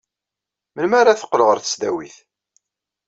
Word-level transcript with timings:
Melmi 0.73 0.95
ara 0.99 1.19
teqqel 1.19 1.41
ɣer 1.47 1.57
tesdawit? 1.59 2.17